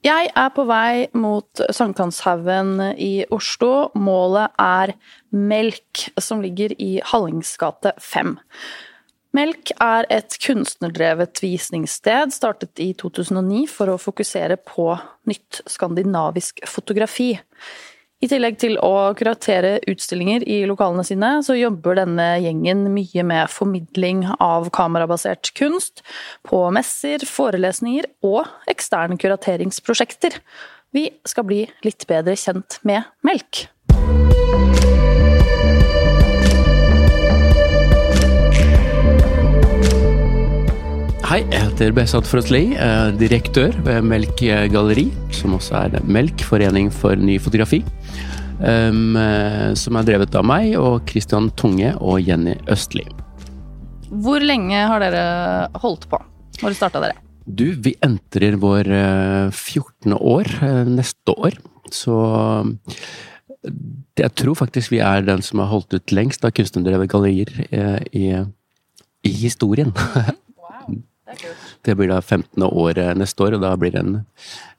Jeg 0.00 0.30
er 0.32 0.52
på 0.56 0.62
vei 0.64 1.10
mot 1.12 1.60
Sankthanshaugen 1.76 2.78
i 2.96 3.26
Oslo. 3.36 3.90
Målet 3.92 4.54
er 4.56 4.94
Melk, 5.36 6.06
som 6.16 6.40
ligger 6.40 6.72
i 6.80 7.02
Hallingsgate 7.04 7.92
5. 8.00 8.38
Melk 9.36 9.74
er 9.76 10.08
et 10.08 10.38
kunstnerdrevet 10.40 11.42
visningssted 11.44 12.32
startet 12.32 12.80
i 12.80 12.94
2009 12.96 13.66
for 13.68 13.92
å 13.92 14.00
fokusere 14.00 14.56
på 14.64 14.88
nytt 15.28 15.60
skandinavisk 15.68 16.64
fotografi. 16.64 17.34
I 18.20 18.28
tillegg 18.28 18.58
til 18.60 18.74
å 18.84 19.14
kuratere 19.16 19.78
utstillinger 19.88 20.42
i 20.44 20.58
lokalene 20.68 21.00
sine, 21.08 21.28
så 21.40 21.54
jobber 21.56 21.96
denne 22.02 22.26
gjengen 22.44 22.82
mye 22.92 23.22
med 23.24 23.48
formidling 23.48 24.26
av 24.36 24.66
kamerabasert 24.76 25.54
kunst, 25.56 26.02
på 26.44 26.60
messer, 26.76 27.24
forelesninger 27.24 28.10
og 28.28 28.44
eksterne 28.68 29.16
kurateringsprosjekter. 29.16 30.36
Vi 30.92 31.06
skal 31.24 31.48
bli 31.48 31.62
litt 31.86 32.04
bedre 32.12 32.36
kjent 32.36 32.76
med 32.84 33.08
Melk. 33.24 33.64
Hei, 41.30 41.44
jeg 41.46 41.62
heter 41.62 41.92
Behzad 41.94 42.26
Frosli, 42.26 42.74
direktør 43.16 43.76
ved 43.86 44.02
Melk 44.02 44.40
Galleri, 44.42 45.06
som 45.32 45.54
også 45.56 45.86
er 45.86 46.00
Melk, 46.04 46.42
forening 46.44 46.92
for 46.92 47.16
ny 47.16 47.38
fotografi. 47.40 47.80
Um, 48.60 49.16
som 49.80 49.96
er 49.96 50.04
drevet 50.04 50.34
av 50.36 50.44
meg 50.44 50.74
og 50.76 51.08
Christian 51.08 51.48
Tunge 51.56 51.94
og 51.96 52.20
Jenny 52.20 52.58
Østli. 52.68 53.06
Hvor 54.10 54.42
lenge 54.44 54.82
har 54.90 55.00
dere 55.00 55.70
holdt 55.80 56.04
på? 56.10 56.18
Når 56.60 56.76
starta 56.76 57.00
dere? 57.00 57.16
Du, 57.46 57.70
vi 57.80 57.94
entrer 58.04 58.58
vår 58.60 58.90
14. 59.48 60.12
år 60.12 60.50
neste 60.90 61.32
år. 61.32 61.56
Så 61.90 62.18
jeg 64.20 64.32
tror 64.36 64.58
faktisk 64.58 64.92
vi 64.92 65.00
er 65.04 65.24
den 65.26 65.42
som 65.44 65.62
har 65.62 65.70
holdt 65.72 65.96
ut 65.96 66.14
lengst 66.14 66.44
av 66.44 66.52
kunstnerdrevne 66.56 67.08
gallerier 67.10 68.04
i, 68.12 68.26
i 69.24 69.32
historien. 69.40 69.94
Det 71.86 71.94
blir 71.94 72.10
da 72.10 72.18
15. 72.20 72.62
år 72.66 72.98
neste 73.16 73.44
år, 73.46 73.54
og 73.56 73.62
da 73.62 73.72
blir 73.78 73.94
det 73.94 74.00
en, 74.02 74.16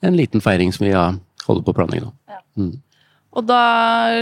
en 0.04 0.18
liten 0.18 0.44
feiring 0.44 0.74
som 0.76 0.84
vi 0.84 0.92
holder 0.94 1.64
på 1.64 1.74
å 1.74 1.78
planlegge 1.78 2.10
nå. 2.10 2.12
Ja. 2.30 2.42
Mm. 2.60 2.74
Og 3.32 3.46
da 3.48 3.62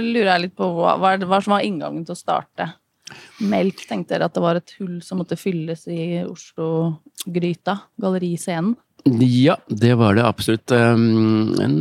lurer 0.03 0.29
jeg 0.33 0.43
litt 0.43 0.55
på 0.59 0.67
hva, 0.75 0.93
hva 0.99 1.39
som 1.41 1.55
var 1.55 1.65
inngangen 1.65 2.05
til 2.05 2.13
å 2.13 2.19
starte 2.19 2.67
Melk? 3.41 3.81
Tenkte 3.89 4.13
dere 4.13 4.27
at 4.29 4.35
det 4.35 4.43
var 4.43 4.59
et 4.59 4.75
hull 4.77 4.99
som 5.01 5.17
måtte 5.21 5.39
fylles 5.39 5.87
i 5.89 6.21
Oslo-gryta? 6.27 7.79
Galleriscenen? 7.97 8.75
Ja, 9.23 9.55
det 9.71 9.95
var 9.97 10.13
det 10.17 10.25
absolutt. 10.27 10.69
En 10.75 11.77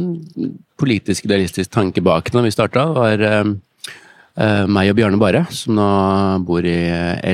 politisk 0.80 1.26
idealistisk 1.26 1.72
tanke 1.74 2.00
bak 2.00 2.30
når 2.32 2.46
vi 2.46 2.54
starta, 2.54 2.86
var 2.96 3.24
meg 4.70 4.92
og 4.92 4.96
Bjarne 4.96 5.18
Bare, 5.18 5.42
som 5.50 5.74
nå 5.74 5.88
bor 6.46 6.62
i 6.62 6.78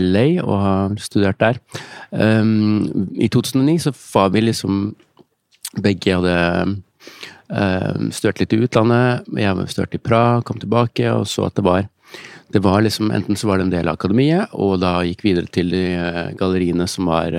LA 0.00 0.24
og 0.40 0.54
har 0.64 0.94
studert 1.04 1.38
der. 1.42 1.60
I 2.16 3.28
2009 3.28 3.76
så 3.84 3.92
var 4.14 4.32
vi 4.34 4.46
liksom 4.48 4.94
Begge 5.84 6.14
hadde 6.16 6.34
studerte 7.48 8.44
litt 8.44 8.54
i 8.56 8.60
utlandet. 8.64 9.26
Jeg 9.36 9.66
størte 9.72 9.98
i 9.98 10.02
Praha, 10.02 10.40
kom 10.46 10.60
tilbake 10.62 11.10
og 11.12 11.26
så 11.28 11.48
at 11.48 11.58
det 11.58 11.66
var 11.66 11.90
det 12.54 12.60
var 12.62 12.84
liksom, 12.84 13.10
Enten 13.10 13.36
så 13.36 13.48
var 13.48 13.58
det 13.58 13.64
en 13.66 13.72
del 13.72 13.88
av 13.90 13.96
akademiet, 13.96 14.52
og 14.52 14.76
da 14.78 15.00
gikk 15.02 15.24
videre 15.26 15.50
til 15.50 15.72
de 15.74 15.84
galleriene 16.38 16.86
som 16.90 17.10
var 17.10 17.34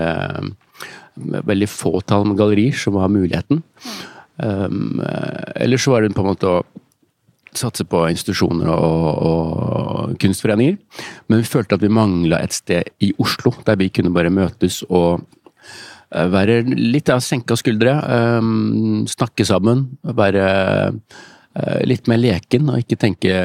Veldig 1.15 1.69
fåtall 1.71 2.25
med 2.27 2.35
gallerier 2.41 2.75
som 2.75 2.97
var 2.97 3.07
muligheten. 3.07 3.61
Um, 4.35 4.99
eller 5.55 5.79
så 5.79 5.93
var 5.93 6.03
det 6.03 6.11
på 6.11 6.25
en 6.25 6.27
måte 6.33 6.49
å 6.49 6.57
satse 7.55 7.85
på 7.87 8.01
institusjoner 8.11 8.67
og, 8.73 9.05
og, 9.29 10.17
kunstforeninger. 10.19 10.75
Men 11.29 11.41
vi 11.41 11.47
følte 11.47 11.77
at 11.77 11.85
vi 11.85 11.91
mangla 11.93 12.41
et 12.44 12.55
sted 12.55 12.91
i 12.99 13.13
Oslo 13.21 13.53
der 13.63 13.79
vi 13.79 13.88
kunne 13.95 14.13
bare 14.15 14.33
møtes 14.33 14.81
og 14.89 15.23
være 16.31 16.61
litt 16.69 17.09
av 17.13 17.23
senka 17.23 17.57
skuldre. 17.59 17.95
Um, 18.39 19.05
snakke 19.09 19.45
sammen. 19.47 19.85
Være 20.05 20.45
uh, 20.91 21.81
litt 21.87 22.09
mer 22.11 22.21
leken 22.21 22.71
og 22.71 22.83
ikke 22.83 22.99
tenke 23.01 23.41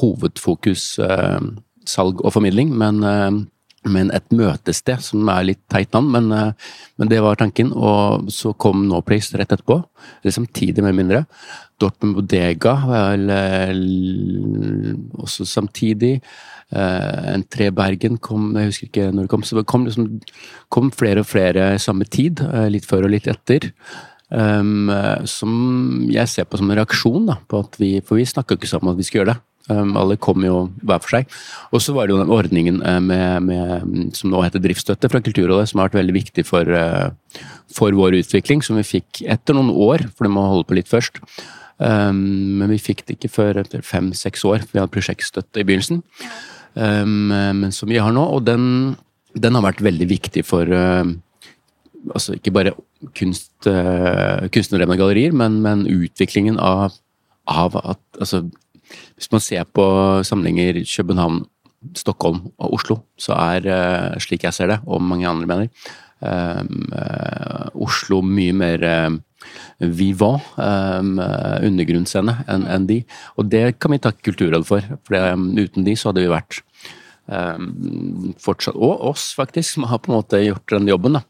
hovedfokus 0.00 0.94
uh, 1.02 1.40
salg 1.88 2.22
og 2.24 2.32
formidling, 2.36 2.72
men 2.72 3.02
men 3.90 4.10
et 4.14 4.32
møtested, 4.34 5.02
som 5.04 5.28
er 5.32 5.50
litt 5.50 5.60
teit 5.72 5.92
navn, 5.94 6.10
men, 6.14 6.30
men, 6.30 7.10
det 7.10 7.20
var 7.24 7.38
tanken. 7.40 7.72
Og 7.74 8.30
så 8.32 8.54
kom 8.56 8.86
No 8.88 9.02
Place 9.04 9.36
rett 9.36 9.52
etterpå, 9.52 9.80
eller 10.22 10.34
samtidig, 10.34 10.84
mer 10.84 10.96
mindre. 10.96 11.24
Dortmund 11.82 12.16
Bodega 12.18 12.74
vel 12.86 13.30
også 15.20 15.46
samtidig. 15.48 16.16
En 16.74 17.44
Tre 17.50 17.68
Bergen 17.74 18.18
kom, 18.22 18.52
jeg 18.58 18.72
husker 18.72 18.90
ikke 18.90 19.10
når 19.12 19.26
det 19.26 19.34
kom. 19.34 19.44
Så 19.46 19.58
det 19.58 19.66
kom, 19.70 19.86
liksom, 19.88 20.08
kom 20.72 20.90
flere 20.94 21.24
og 21.24 21.30
flere 21.30 21.74
samme 21.82 22.08
tid, 22.08 22.42
litt 22.72 22.88
før 22.88 23.08
og 23.08 23.16
litt 23.16 23.30
etter. 23.30 23.70
Um, 24.34 24.88
som 25.28 25.50
jeg 26.10 26.26
ser 26.32 26.46
på 26.48 26.58
som 26.58 26.70
en 26.70 26.78
reaksjon 26.78 27.28
da, 27.28 27.36
på 27.46 27.60
at 27.60 27.76
vi 27.78 27.90
For 28.02 28.16
vi 28.18 28.24
snakka 28.26 28.56
ikke 28.56 28.66
sammen 28.66 28.88
om 28.88 28.96
at 28.96 29.02
vi 29.02 29.06
skulle 29.06 29.22
gjøre 29.22 29.34
det. 29.34 29.42
Um, 29.72 29.94
alle 29.96 30.18
kom 30.20 30.44
jo 30.44 30.66
hver 30.84 31.00
for 31.00 31.16
seg. 31.16 31.34
Og 31.72 31.80
så 31.80 31.94
var 31.96 32.06
det 32.06 32.14
jo 32.14 32.20
den 32.20 32.32
ordningen 32.34 32.82
med, 33.06 33.46
med, 33.46 34.14
som 34.16 34.32
nå 34.32 34.42
heter 34.44 34.60
driftsstøtte 34.60 35.08
fra 35.08 35.22
Kulturrådet, 35.24 35.70
som 35.70 35.80
har 35.80 35.88
vært 35.88 36.02
veldig 36.02 36.16
viktig 36.18 36.44
for, 36.48 36.68
uh, 36.68 37.42
for 37.72 37.96
vår 37.96 38.18
utvikling, 38.20 38.64
som 38.64 38.76
vi 38.80 38.86
fikk 38.86 39.22
etter 39.24 39.56
noen 39.56 39.72
år, 39.72 40.04
for 40.12 40.28
det 40.28 40.34
må 40.34 40.44
holde 40.50 40.68
på 40.68 40.76
litt 40.76 40.92
først. 40.92 41.22
Um, 41.78 42.60
men 42.60 42.70
vi 42.70 42.82
fikk 42.82 43.06
det 43.06 43.16
ikke 43.16 43.32
før 43.34 43.62
etter 43.64 43.82
fem-seks 43.84 44.44
år, 44.46 44.62
for 44.62 44.76
vi 44.76 44.82
hadde 44.82 44.94
prosjektstøtte 44.94 45.62
i 45.62 45.66
begynnelsen. 45.66 46.04
Um, 46.74 47.30
men 47.30 47.72
som 47.74 47.90
vi 47.90 48.00
har 48.02 48.12
nå, 48.14 48.22
og 48.36 48.44
den, 48.46 48.66
den 49.34 49.56
har 49.56 49.64
vært 49.64 49.82
veldig 49.84 50.08
viktig 50.10 50.44
for 50.46 50.68
uh, 50.68 51.06
altså 52.12 52.36
ikke 52.36 52.52
bare 52.54 52.74
kunst, 53.16 53.52
uh, 53.68 54.44
kunstnerdrevne 54.52 54.98
gallerier, 55.00 55.34
men, 55.36 55.60
men 55.64 55.86
utviklingen 55.90 56.58
av, 56.60 56.96
av 57.50 57.78
at 57.80 58.02
altså, 58.20 58.44
hvis 59.18 59.30
man 59.32 59.42
ser 59.42 59.66
på 59.70 59.84
samlinger 60.26 60.82
København, 60.84 61.44
Stockholm 61.94 62.46
og 62.56 62.78
Oslo, 62.78 62.96
så 63.20 63.36
er, 63.36 63.66
eh, 63.68 64.18
slik 64.22 64.46
jeg 64.46 64.56
ser 64.56 64.72
det, 64.72 64.80
og 64.86 65.02
mange 65.02 65.28
andre 65.28 65.46
mener, 65.46 65.68
uh, 66.24 67.68
Oslo 67.84 68.22
mye 68.24 68.54
mer 68.56 68.84
uh, 68.88 69.16
vivant 69.78 70.40
um, 70.56 71.18
undergrunnsscene 71.18 72.38
enn 72.48 72.64
en 72.70 72.86
de. 72.88 73.02
Og 73.36 73.50
det 73.52 73.78
kan 73.78 73.92
vi 73.92 74.00
takke 74.00 74.30
Kulturrådet 74.30 74.68
for, 74.68 74.86
for 75.04 75.34
um, 75.34 75.50
uten 75.58 75.84
de 75.84 75.96
så 75.98 76.10
hadde 76.10 76.24
vi 76.24 76.32
vært 76.32 76.62
um, 77.28 78.32
fortsatt 78.40 78.78
Og 78.78 79.04
oss, 79.10 79.32
faktisk, 79.36 79.74
som 79.74 79.88
har 79.90 80.00
på 80.00 80.12
en 80.12 80.18
måte 80.18 80.40
gjort 80.40 80.78
den 80.78 80.88
jobben. 80.88 81.20
da. 81.20 81.24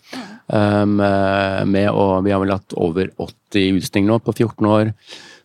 Um, 0.46 0.98
med 1.00 1.88
å, 1.90 2.20
vi 2.22 2.34
har 2.34 2.42
vel 2.42 2.54
hatt 2.54 2.74
over 2.76 3.10
80 3.16 3.80
utstillinger 3.80 4.12
nå 4.12 4.20
på 4.22 4.36
14 4.36 4.68
år 4.68 4.92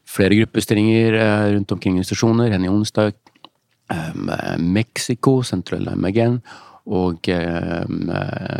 flere 0.09 0.35
gruppestillinger 0.39 1.13
eh, 1.13 1.51
rundt 1.53 1.71
omkring 1.71 1.97
institusjoner. 1.97 2.51
Henny 2.51 2.69
onsdag, 2.69 3.13
eh, 3.91 4.57
Mexico, 4.59 5.43
Central 5.43 5.87
Again 6.05 6.39
og 6.89 7.29
eh, 7.29 7.85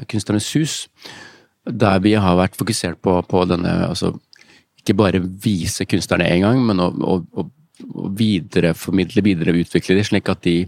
Kunstnernes 0.10 0.50
hus. 0.56 0.80
Der 1.66 2.02
vi 2.04 2.16
har 2.18 2.38
vært 2.38 2.58
fokusert 2.58 3.02
på, 3.02 3.20
på 3.30 3.46
denne 3.50 3.74
altså 3.90 4.14
ikke 4.80 4.96
bare 4.98 5.22
vise 5.22 5.86
kunstnerne 5.90 6.30
én 6.32 6.46
gang, 6.46 6.62
men 6.66 6.80
å, 6.82 6.90
å, 6.90 7.16
å 7.42 8.10
videreformidle, 8.18 9.24
videreutvikle 9.26 9.98
dem, 9.98 10.08
slik 10.08 10.30
at 10.32 10.46
de 10.46 10.62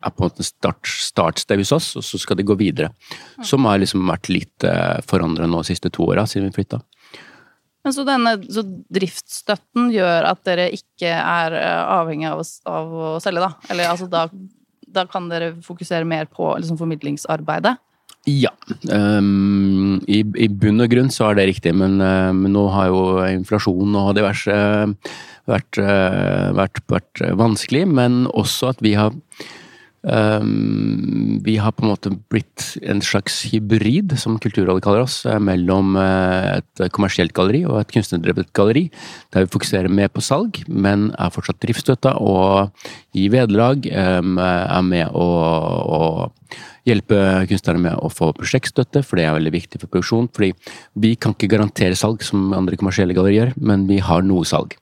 er 0.00 0.14
på 0.16 0.24
en 0.24 0.30
måte 0.30 0.46
start, 0.46 0.88
startsted 0.88 1.60
hos 1.60 1.74
oss, 1.76 1.90
og 2.00 2.06
så 2.06 2.18
skal 2.18 2.38
de 2.38 2.46
gå 2.48 2.56
videre. 2.56 2.88
Som 3.44 3.68
har 3.68 3.82
liksom 3.82 4.06
vært 4.08 4.30
litt 4.32 4.64
forandra 5.08 5.44
nå 5.44 5.60
de 5.60 5.74
siste 5.74 5.92
to 5.92 6.08
åra, 6.08 6.24
siden 6.24 6.48
vi 6.48 6.56
flytta. 6.56 6.80
Men 7.84 7.94
så 7.96 8.04
denne 8.04 8.34
så 8.52 8.64
driftsstøtten 8.92 9.88
gjør 9.94 10.26
at 10.28 10.42
dere 10.48 10.68
ikke 10.76 11.12
er 11.16 11.56
eh, 11.56 11.84
avhengig 11.96 12.28
av 12.28 12.42
å, 12.42 12.48
av 12.68 12.90
å 12.92 13.12
selge, 13.24 13.44
da? 13.46 13.54
Eller 13.72 13.88
altså 13.88 14.08
da, 14.10 14.26
da, 14.84 15.06
kan 15.08 15.30
dere 15.32 15.54
fokusere 15.64 16.08
mer 16.08 16.28
på 16.28 16.52
liksom, 16.58 16.78
formidlingsarbeidet? 16.80 17.78
Ja. 18.28 18.52
Um, 18.92 19.96
i, 20.04 20.20
i, 20.20 20.50
bunn 20.52 20.84
og 20.84 20.90
grunn 20.92 21.08
så 21.12 21.30
er 21.30 21.38
det 21.38 21.48
riktig, 21.54 21.72
men, 21.72 21.96
uh, 22.04 22.28
men 22.36 22.52
nå 22.52 22.66
har 22.74 22.90
jo 22.92 23.04
inflasjon 23.30 23.96
og 23.96 24.12
diverse 24.18 24.52
uh, 24.52 25.16
vært, 25.48 25.80
uh, 25.80 26.50
vært, 26.58 26.82
vært, 26.92 27.24
vanskelig. 27.40 27.86
Men 27.88 28.26
også 28.28 28.74
at 28.74 28.84
vi 28.84 28.92
har 28.98 29.16
Um, 30.02 31.40
vi 31.44 31.58
har 31.60 31.74
på 31.76 31.84
en 31.84 31.90
måte 31.90 32.12
blitt 32.32 32.78
en 32.88 33.02
slags 33.04 33.42
hybrid, 33.50 34.14
som 34.20 34.38
Kulturrådet 34.40 34.84
kaller 34.84 35.04
oss, 35.04 35.26
eh, 35.28 35.36
mellom 35.38 35.92
eh, 36.00 36.60
et 36.60 36.82
kommersielt 36.96 37.34
galleri 37.36 37.66
og 37.68 37.82
et 37.82 37.92
kunstnerdrevet 37.92 38.48
galleri. 38.56 38.86
Der 39.34 39.44
vi 39.44 39.52
fokuserer 39.52 39.92
mer 39.92 40.08
på 40.08 40.24
salg, 40.24 40.62
men 40.68 41.10
er 41.18 41.34
fortsatt 41.34 41.60
driftsstøtta 41.60 42.14
og 42.16 42.72
gir 43.12 43.34
vederlag. 43.36 43.84
Um, 43.92 44.38
er 44.40 44.84
med 44.86 45.12
å, 45.12 46.30
hjelpe 46.88 47.16
kunstnerne 47.50 47.82
med 47.84 47.98
å 48.00 48.08
få 48.10 48.32
prosjektstøtte, 48.34 49.04
for 49.04 49.20
det 49.20 49.26
er 49.28 49.36
veldig 49.36 49.52
viktig 49.52 49.82
for 49.82 49.92
produksjon. 49.92 50.30
fordi 50.32 50.54
vi 50.96 51.14
kan 51.14 51.36
ikke 51.36 51.52
garantere 51.52 51.94
salg 51.94 52.24
som 52.24 52.54
andre 52.56 52.76
kommersielle 52.80 53.14
gallerier, 53.14 53.52
men 53.56 53.86
vi 53.86 54.00
har 54.00 54.22
noe 54.22 54.48
salg. 54.48 54.74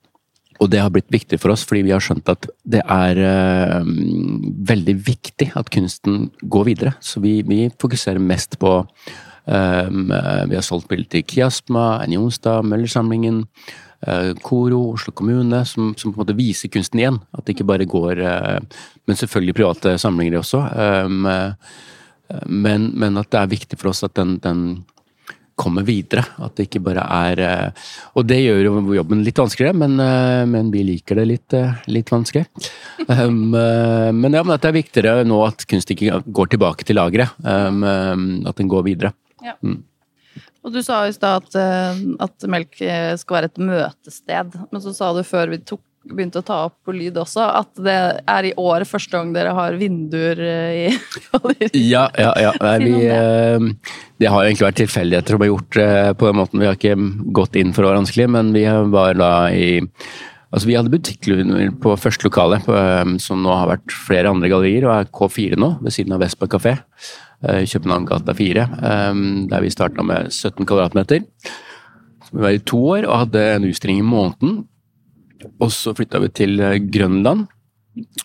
Og 0.59 0.71
det 0.73 0.81
har 0.83 0.91
blitt 0.91 1.11
viktig 1.13 1.39
for 1.39 1.55
oss, 1.55 1.65
fordi 1.69 1.85
vi 1.87 1.95
har 1.95 2.03
skjønt 2.03 2.29
at 2.33 2.49
det 2.67 2.83
er 2.83 3.21
uh, 3.23 3.89
veldig 4.69 4.95
viktig 5.07 5.53
at 5.59 5.71
kunsten 5.75 6.29
går 6.43 6.69
videre. 6.73 6.95
Så 7.05 7.23
vi, 7.23 7.39
vi 7.47 7.67
fokuserer 7.79 8.23
mest 8.23 8.59
på 8.59 8.73
um, 8.83 10.09
Vi 10.11 10.59
har 10.59 10.67
solgt 10.67 10.91
bilder 10.91 11.13
til 11.15 11.27
Kiasma, 11.31 12.01
Annie 12.03 12.19
Jonstad, 12.19 12.67
Møllersamlingen, 12.67 13.45
uh, 14.09 14.33
Koro, 14.43 14.83
Oslo 14.97 15.15
kommune, 15.15 15.63
som, 15.63 15.93
som, 15.95 16.11
på 16.11 16.19
en 16.19 16.27
måte 16.27 16.39
viser 16.39 16.75
kunsten 16.75 17.05
igjen. 17.05 17.23
At 17.31 17.47
det 17.47 17.55
ikke 17.55 17.71
bare 17.71 17.89
går 17.89 18.25
uh, 18.27 18.83
Men 19.07 19.23
selvfølgelig 19.23 19.61
private 19.61 19.95
samlinger 20.03 20.41
også. 20.43 20.65
Um, 21.07 21.31
men, 22.45 22.91
men, 22.99 23.17
at 23.17 23.31
det 23.33 23.41
er 23.41 23.55
viktig 23.55 23.79
for 23.81 23.95
oss 23.95 24.03
at 24.05 24.19
den, 24.19 24.37
den 24.45 24.83
kommer 25.59 25.85
videre. 25.87 26.25
At 26.45 26.57
det 26.57 26.69
ikke 26.69 26.83
bare 26.87 27.05
er 27.05 27.43
eh, 27.43 27.89
Og 28.19 28.27
det 28.29 28.39
gjør 28.41 28.63
jo 28.69 28.97
jobben 28.99 29.25
litt 29.27 29.41
vanskeligere, 29.41 29.77
men, 29.83 29.99
eh, 30.03 30.45
men 30.51 30.71
vi 30.75 30.85
liker 30.87 31.19
det 31.19 31.27
litt, 31.33 31.59
eh, 31.59 31.75
litt 31.91 32.15
vanskelig. 32.15 32.47
Um, 33.09 33.55
men 33.55 34.35
ja, 34.35 34.43
men 34.45 34.53
at 34.53 34.61
det 34.61 34.69
er 34.69 34.75
viktigere 34.75 35.23
nå 35.25 35.37
at 35.47 35.63
kunst 35.71 35.89
ikke 35.95 36.19
går 36.35 36.51
tilbake 36.53 36.85
til 36.85 36.99
lageret. 36.99 37.31
Um, 37.41 37.87
at 38.45 38.59
den 38.59 38.69
går 38.69 38.83
videre. 38.85 39.13
Ja. 39.41 39.55
Mm. 39.65 39.79
Og 40.67 40.75
du 40.75 40.83
sa 40.85 40.99
i 41.07 41.15
stad 41.15 41.47
at, 41.47 41.57
at, 42.27 42.49
melk 42.53 42.77
skal 42.77 43.39
være 43.39 43.49
et 43.49 43.63
møtested, 43.71 44.59
men 44.69 44.85
så 44.85 44.93
sa 44.93 45.09
du 45.17 45.23
før 45.25 45.55
vi 45.55 45.63
tok 45.63 45.81
begynte 46.09 46.41
å 46.41 46.47
ta 46.47 46.59
opp 46.69 46.77
på 46.87 46.95
lyd 46.97 47.19
også, 47.21 47.45
at 47.61 47.71
det 47.85 47.97
er 48.29 48.49
i 48.49 48.55
år 48.61 48.85
første 48.89 49.13
gang 49.15 49.33
dere 49.35 49.53
har 49.57 49.77
vinduer 49.81 50.41
i 50.41 50.87
Ja, 51.95 52.07
ja, 52.19 52.33
ja. 52.41 52.55
Nei, 52.63 52.77
vi, 52.85 52.95
eh, 53.13 53.93
det 54.21 54.33
har 54.33 54.47
egentlig 54.47 54.69
vært 54.69 54.81
tilfeldigheter 54.83 55.37
som 55.37 55.45
har 55.45 55.53
gjort 55.53 55.79
det 55.79 55.93
på 56.21 56.31
den 56.31 56.41
måten. 56.41 56.63
Vi 56.63 56.69
har 56.69 56.79
ikke 56.79 56.97
gått 57.37 57.59
inn 57.61 57.75
for 57.77 57.85
å 57.85 57.93
være 57.93 58.03
vanskelig, 58.03 58.29
men 58.39 58.53
vi 58.57 58.67
var 58.95 59.21
da 59.21 59.33
i 59.53 59.71
Altså, 60.49 60.65
vi 60.65 60.79
hadde 60.79 60.89
butikklunder 60.89 61.75
på 61.77 61.91
første 62.01 62.25
lokale, 62.25 62.57
på, 62.65 62.73
eh, 62.73 63.11
som 63.21 63.43
nå 63.45 63.53
har 63.53 63.69
vært 63.69 63.93
flere 63.93 64.31
andre 64.33 64.49
gallerier, 64.49 64.87
og 64.89 64.95
er 64.95 65.11
K4 65.13 65.59
nå, 65.61 65.75
ved 65.85 65.93
siden 65.93 66.15
av 66.17 66.23
Vespa 66.25 66.49
kafé. 66.49 66.79
København 67.39 68.07
gata 68.09 68.33
4, 68.35 68.65
der 69.53 69.61
vi 69.63 69.69
starta 69.71 70.03
med 70.03 70.33
17 70.33 70.65
kvadratmeter. 70.67 71.21
Vi 72.33 72.41
var 72.41 72.57
i 72.57 72.65
to 72.65 72.81
år 72.97 73.05
og 73.05 73.21
hadde 73.27 73.45
en 73.53 73.69
utstilling 73.69 74.01
i 74.01 74.09
måneden 74.09 74.57
og 75.59 75.71
så 75.75 75.95
flytta 75.97 76.21
vi 76.25 76.33
til 76.35 76.61
eh, 76.61 76.81
Grønland, 76.93 77.47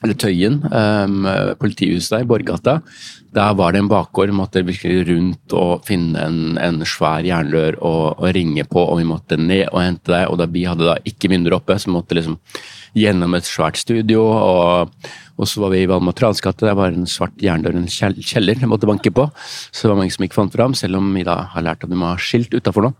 eller 0.04 0.18
Tøyen, 0.19 0.60
um, 0.69 1.25
politihuset 1.57 2.19
der, 2.19 2.27
Borgata. 2.30 2.75
Der 3.33 3.56
var 3.57 3.74
det 3.74 3.81
en 3.81 3.89
bakgård. 3.89 4.30
Vi 4.30 4.38
måtte 4.38 4.62
virkelig 4.65 5.07
rundt 5.07 5.56
og 5.57 5.88
finne 5.88 6.27
en, 6.27 6.60
en 6.62 6.83
svær 6.86 7.25
jernrør 7.25 7.80
og, 7.80 8.19
og, 8.19 8.27
ringe 8.36 8.68
på, 8.69 8.83
og 8.83 9.00
vi 9.00 9.07
måtte 9.10 9.39
ned 9.39 9.71
og 9.71 9.81
hente 9.81 10.13
det. 10.13 10.21
Og 10.30 10.38
da 10.38 10.45
vi 10.45 10.68
hadde 10.69 10.86
da 10.92 11.00
ikke 11.10 11.31
vinduer 11.33 11.57
oppe, 11.57 11.80
så 11.80 11.89
vi 11.89 11.95
måtte 11.95 12.19
liksom 12.19 12.38
gjennom 12.94 13.33
et 13.33 13.50
svært 13.50 13.81
studio. 13.81 14.27
og 14.30 14.94
og 15.33 15.50
så 15.50 15.63
var 15.63 15.74
vi 15.74 15.81
i 15.81 15.89
Valmar 15.89 16.13
Transgate, 16.18 16.68
der 16.68 16.77
var 16.77 16.94
en 16.94 17.07
svart 17.09 17.35
jerndør, 17.41 17.74
en 17.80 17.89
kjeller 17.89 18.59
jeg 18.59 18.69
måtte 18.69 18.89
banke 18.89 19.09
på. 19.13 19.25
Så 19.74 19.88
det 19.88 19.91
var 19.91 20.00
mange 20.03 20.13
som 20.13 20.25
ikke 20.27 20.38
fant 20.38 20.53
fram, 20.53 20.75
selv 20.77 21.00
om 21.00 21.09
vi 21.15 21.25
da 21.25 21.39
har 21.56 21.65
lært 21.65 21.85
at 21.85 21.89
vi 21.89 21.97
må 21.97 22.12
ha 22.12 22.21
skilt 22.21 22.53
utafor 22.53 22.85
nå. 22.85 22.94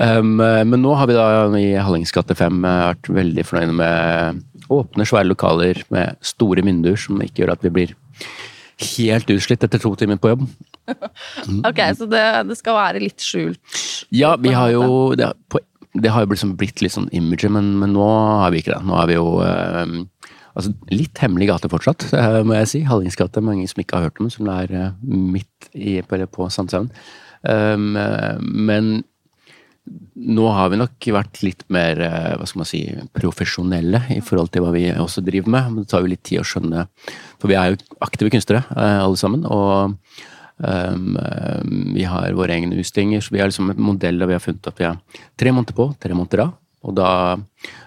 Um, 0.00 0.40
men 0.40 0.80
nå 0.80 0.94
har 0.96 1.10
vi 1.10 1.18
da 1.18 1.26
i 1.60 1.68
Hallings 1.76 2.14
gate 2.16 2.36
5 2.38 2.64
vært 2.64 3.12
veldig 3.12 3.44
fornøyde 3.44 3.76
med 3.76 4.42
åpne, 4.72 5.06
svære 5.06 5.28
lokaler 5.28 5.84
med 5.94 6.16
store 6.24 6.64
vinduer 6.66 6.98
som 7.00 7.20
ikke 7.22 7.44
gjør 7.44 7.54
at 7.54 7.66
vi 7.66 7.74
blir 7.76 7.94
helt 8.96 9.30
utslitt 9.32 9.64
etter 9.64 9.80
to 9.80 9.92
timer 9.98 10.18
på 10.20 10.34
jobb. 10.34 10.44
ok, 11.68 11.80
så 11.98 12.08
det, 12.10 12.24
det, 12.50 12.58
skal 12.58 12.76
være 12.76 13.02
litt 13.02 13.24
skjult? 13.24 13.60
Ja, 14.14 14.34
vi 14.40 14.52
har 14.56 14.72
jo 14.74 15.14
det, 15.18 15.30
på, 15.52 15.60
det 15.96 16.12
har 16.12 16.24
jo 16.24 16.32
liksom 16.32 16.54
blitt 16.60 16.82
litt 16.84 16.94
sånn 16.94 17.08
image, 17.16 17.48
men, 17.52 17.72
men, 17.80 17.94
nå 17.96 18.06
har 18.42 18.52
vi 18.52 18.62
ikke 18.62 18.74
det. 18.74 18.82
Nå 18.86 18.98
har 18.98 19.10
vi 19.10 19.16
jo 19.16 19.26
um, 19.40 19.96
Altså, 20.56 20.72
litt 20.88 21.20
hemmelig 21.20 21.50
gate 21.50 21.68
fortsatt, 21.68 22.08
eh, 22.16 22.40
må 22.46 22.56
jeg 22.56 22.70
si. 22.70 22.80
Halling's 22.88 23.18
gate. 23.18 23.42
Mange 23.44 23.66
som 23.68 23.82
ikke 23.82 23.98
har 23.98 24.08
hørt 24.08 24.22
om 24.22 24.30
som 24.32 24.48
er 24.48 24.72
eh, 24.72 24.94
midt 25.04 25.68
i, 25.74 25.98
på, 26.00 26.20
på 26.32 26.48
Sandshaugen. 26.52 26.88
Um, 27.46 27.92
men 28.40 29.04
nå 30.16 30.46
har 30.50 30.72
vi 30.72 30.78
nok 30.80 31.06
vært 31.14 31.42
litt 31.44 31.60
mer 31.70 32.00
hva 32.00 32.46
skal 32.48 32.62
man 32.64 32.66
si, 32.66 32.80
profesjonelle 33.14 34.00
i 34.16 34.22
forhold 34.24 34.50
til 34.50 34.64
hva 34.64 34.72
vi 34.74 34.88
også 34.90 35.22
driver 35.22 35.52
med. 35.52 35.76
Det 35.76 35.92
tar 35.92 36.02
jo 36.02 36.10
litt 36.10 36.24
tid 36.26 36.40
å 36.40 36.46
skjønne, 36.48 36.86
for 37.38 37.52
vi 37.52 37.58
er 37.60 37.70
jo 37.70 37.78
aktive 38.02 38.32
kunstnere 38.34 38.64
alle 38.74 39.20
sammen. 39.20 39.44
Og 39.46 39.94
um, 40.58 41.20
vi 41.94 42.08
har 42.08 42.34
våre 42.34 42.56
egne 42.56 42.80
utstillinger, 42.82 43.22
så 43.22 43.36
vi 43.36 43.44
har 43.44 43.52
liksom 43.52 43.70
et 43.76 43.84
modell 43.92 44.18
der 44.18 44.32
vi 44.32 44.38
har 44.40 44.42
funnet 44.42 44.72
at 44.72 44.82
vi 44.82 44.88
er 44.88 45.22
tre 45.38 45.54
måneder 45.54 45.78
på, 45.78 45.92
tre 46.02 46.18
måneder 46.18 46.48
av. 46.48 46.56
Og 46.86 46.94
da 46.96 47.08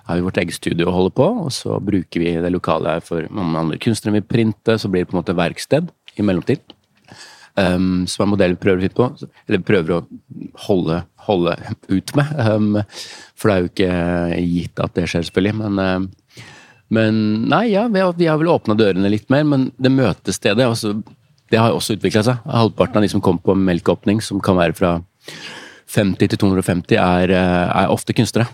har 0.09 0.17
vi 0.17 0.25
vårt 0.25 0.39
eget 0.41 0.57
studio 0.57 0.89
å 0.89 0.95
holde 0.95 1.13
på, 1.15 1.27
og 1.45 1.53
så 1.55 1.79
bruker 1.83 2.23
vi 2.23 2.35
det 2.43 2.51
lokale 2.51 2.97
for 3.05 3.27
om 3.29 3.55
andre 3.55 3.79
kunstnere 3.81 4.19
vil 4.19 4.27
printe, 4.27 4.75
så 4.75 4.91
blir 4.91 5.05
det 5.05 5.11
på 5.11 5.15
en 5.15 5.21
måte 5.21 5.37
verksted 5.37 5.89
i 6.19 6.25
mellomtid. 6.25 6.75
Um, 7.59 8.05
som 8.07 8.23
er 8.23 8.29
modellen 8.29 8.55
vi 8.55 8.61
prøver 8.63 8.79
å 8.79 8.83
finne 8.85 8.95
på, 8.95 9.29
eller 9.49 9.63
prøver 9.67 9.95
å 9.95 10.03
holde, 10.67 10.99
holde 11.27 11.55
ut 11.89 12.13
med. 12.15 12.29
Um, 12.39 12.77
for 13.35 13.49
det 13.49 13.55
er 13.55 13.63
jo 13.63 13.71
ikke 13.73 14.43
gitt 14.45 14.83
at 14.83 14.95
det 14.95 15.07
skjer, 15.11 15.25
selvfølgelig. 15.27 15.55
Men, 15.59 15.79
um, 15.79 16.45
men 16.95 17.19
nei, 17.51 17.65
ja, 17.73 17.87
vi 17.91 18.03
har, 18.03 18.13
vi 18.15 18.29
har 18.29 18.39
vel 18.39 18.51
åpna 18.53 18.77
dørene 18.79 19.11
litt 19.11 19.27
mer, 19.33 19.43
men 19.49 19.69
det 19.81 19.91
møtestedet 19.91 20.69
også, 20.69 20.93
det 21.51 21.59
har 21.59 21.75
også 21.75 21.97
utvikla 21.97 22.23
seg. 22.29 22.45
Halvparten 22.47 23.01
av 23.01 23.07
de 23.07 23.11
som 23.11 23.23
kommer 23.25 23.43
på 23.43 23.57
melkeåpning, 23.59 24.23
som 24.23 24.39
kan 24.45 24.59
være 24.59 24.77
fra 24.77 24.95
50 25.89 26.31
til 26.31 26.39
250, 26.39 26.95
er, 27.01 27.35
uh, 27.35 27.67
er 27.81 27.91
ofte 27.97 28.15
kunstnere. 28.15 28.47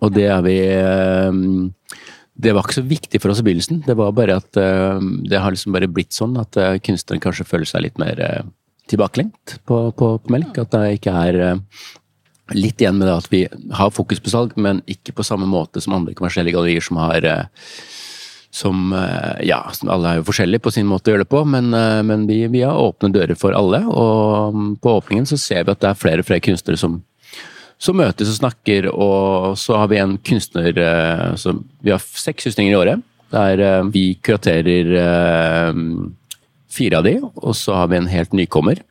Og 0.00 0.14
det 0.16 0.26
er 0.32 0.40
vi 0.44 0.56
eh, 0.64 1.40
Det 2.40 2.54
var 2.56 2.64
ikke 2.64 2.80
så 2.80 2.86
viktig 2.86 3.20
for 3.20 3.32
oss 3.32 3.42
i 3.42 3.46
begynnelsen. 3.46 3.82
Det 3.86 3.96
var 3.98 4.16
bare 4.16 4.38
at 4.40 4.60
eh, 4.60 4.98
det 5.28 5.40
har 5.42 5.52
liksom 5.52 5.76
bare 5.76 5.90
blitt 5.90 6.16
sånn 6.16 6.38
at 6.40 6.56
eh, 6.60 6.80
kunstneren 6.84 7.22
kanskje 7.22 7.48
føler 7.48 7.68
seg 7.68 7.86
litt 7.86 8.00
mer 8.00 8.20
tilbakelengt 8.90 9.60
på, 9.68 9.88
på, 9.96 10.14
på 10.18 10.32
melk. 10.32 10.56
At 10.58 10.72
det 10.74 10.98
ikke 10.98 11.14
er 11.14 11.40
litt 12.56 12.82
igjen 12.82 12.96
med 12.98 13.06
det 13.06 13.18
at 13.20 13.30
vi 13.30 13.44
har 13.76 13.94
fokus 13.94 14.22
på 14.22 14.32
salg, 14.32 14.56
men 14.58 14.80
ikke 14.90 15.14
på 15.14 15.26
samme 15.26 15.46
måte 15.46 15.82
som 15.84 15.94
andre 15.94 16.16
kommersielle 16.18 16.50
gallerier 16.54 16.82
som 16.82 16.98
har 16.98 17.28
som 18.50 18.90
Ja, 19.46 19.60
alle 19.86 20.10
er 20.10 20.16
jo 20.18 20.24
forskjellige 20.26 20.64
på 20.64 20.72
sin 20.74 20.88
måte 20.90 21.06
å 21.06 21.12
gjøre 21.12 21.22
det 21.22 21.30
på, 21.30 21.44
men, 21.46 21.70
men 22.08 22.24
vi, 22.26 22.40
vi, 22.50 22.64
har 22.66 22.74
åpne 22.74 23.12
dører 23.14 23.38
for 23.38 23.54
alle. 23.54 23.84
Og 23.86 24.56
mm, 24.56 24.72
på 24.82 24.96
åpningen 24.98 25.28
så 25.30 25.38
ser 25.38 25.62
vi 25.62 25.70
at 25.76 25.84
det 25.84 25.92
er 25.92 26.00
flere 26.00 26.24
og 26.24 26.26
flere 26.26 26.42
kunstnere 26.42 26.80
som 26.80 26.98
som 27.80 27.96
møtes 27.96 28.28
og 28.28 28.36
snakker, 28.36 28.90
og 28.92 29.56
så 29.58 29.78
har 29.80 29.88
vi 29.90 30.00
en 30.00 30.18
kunstner 30.20 30.76
eh, 30.76 31.30
så 31.40 31.56
Vi 31.80 31.92
har 31.94 32.00
seks 32.00 32.50
utstillinger 32.50 32.76
i 32.76 32.80
året, 32.80 33.06
der 33.32 33.64
eh, 33.64 33.88
vi 33.94 34.04
kuraterer 34.20 34.94
eh, 35.00 35.82
fire 36.70 37.00
av 37.00 37.08
de, 37.08 37.16
og 37.24 37.56
så 37.56 37.80
har 37.80 37.90
vi 37.90 38.00
en 38.00 38.10
helt 38.10 38.36
nykommer 38.36 38.84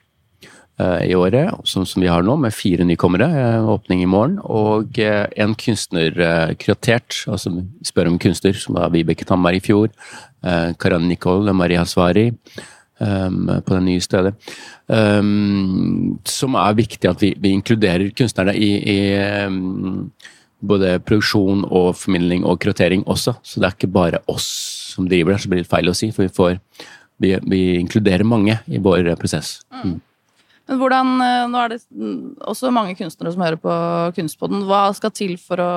i 0.79 1.11
året, 1.11 1.51
som, 1.67 1.83
som, 1.83 1.99
vi 1.99 2.07
har 2.07 2.23
nå, 2.23 2.37
med 2.39 2.55
fire 2.55 2.85
nykommere. 2.87 3.25
Åpning 3.67 3.99
i 3.99 4.07
morgen. 4.07 4.37
Og 4.47 4.95
en 4.95 5.55
kunstner 5.59 6.15
kuratert, 6.55 7.17
altså 7.27 7.51
spør 7.83 8.07
om 8.07 8.15
kunstner, 8.15 8.55
som 8.55 8.77
var 8.77 8.93
Vibeke 8.93 9.27
Tammer 9.27 9.57
i 9.57 9.59
fjor. 9.59 9.89
Karan 10.79 11.09
Nicole, 11.11 11.51
Maria 11.51 11.83
Svari 11.83 12.29
um, 12.99 13.49
på 13.65 13.75
det 13.75 13.83
nye 13.85 14.03
stedet. 14.03 14.35
Um, 14.87 16.19
som 16.27 16.57
er 16.59 16.77
viktig 16.77 17.09
at 17.09 17.23
vi, 17.23 17.33
vi 17.39 17.53
inkluderer 17.57 18.11
kunstnerne 18.17 18.55
i, 18.55 18.71
i 18.93 18.99
um, 19.47 20.11
både 20.59 20.97
produksjon 21.05 21.63
og 21.65 21.93
formidling 21.99 22.45
og 22.47 22.59
kurotering 22.63 23.05
også. 23.07 23.37
Så 23.43 23.61
det 23.61 23.69
er 23.69 23.77
ikke 23.77 23.95
bare 23.95 24.23
oss 24.31 24.49
som 24.93 25.07
driver 25.07 25.35
det, 25.35 25.41
så 25.43 25.51
blir 25.51 25.63
det 25.63 25.71
feil 25.71 25.91
å 25.91 25.95
si. 25.95 26.11
For 26.15 26.27
vi, 26.27 26.35
får, 26.35 26.59
vi, 27.23 27.33
vi 27.47 27.63
inkluderer 27.79 28.27
mange 28.27 28.59
i 28.67 28.81
vår 28.83 29.13
prosess. 29.19 29.59
Mm. 29.71 29.81
mm. 29.87 29.97
Men 30.69 30.77
hvordan, 30.77 31.15
eh, 31.25 31.47
Nå 31.49 31.61
er 31.63 31.71
det 31.71 31.79
også 32.45 32.69
mange 32.69 32.93
kunstnere 32.93 33.31
som 33.33 33.41
hører 33.41 33.57
på 33.57 33.75
Kunstpodden. 34.13 34.67
Hva 34.69 34.83
skal 34.93 35.13
til 35.17 35.33
for 35.41 35.57
å 35.63 35.69